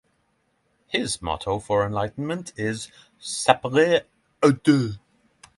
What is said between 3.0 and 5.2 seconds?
Sapere aude!